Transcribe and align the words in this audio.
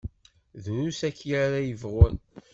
Drus 0.63 0.99
akya 1.09 1.35
ara 1.45 1.59
yebɣun. 1.67 2.15